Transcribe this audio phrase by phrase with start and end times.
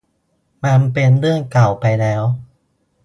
[0.63, 2.23] มันเป็นเรื่องเก่าไปแล้ว